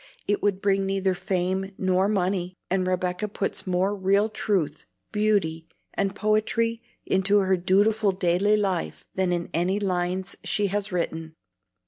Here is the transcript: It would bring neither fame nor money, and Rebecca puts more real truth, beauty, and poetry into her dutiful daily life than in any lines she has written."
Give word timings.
It 0.27 0.41
would 0.41 0.61
bring 0.63 0.87
neither 0.87 1.13
fame 1.13 1.73
nor 1.77 2.07
money, 2.09 2.55
and 2.71 2.87
Rebecca 2.87 3.27
puts 3.27 3.67
more 3.67 3.95
real 3.95 4.29
truth, 4.29 4.87
beauty, 5.11 5.67
and 5.93 6.15
poetry 6.15 6.81
into 7.05 7.37
her 7.37 7.55
dutiful 7.55 8.11
daily 8.11 8.57
life 8.57 9.05
than 9.13 9.31
in 9.31 9.51
any 9.53 9.79
lines 9.79 10.35
she 10.43 10.65
has 10.73 10.91
written." 10.91 11.35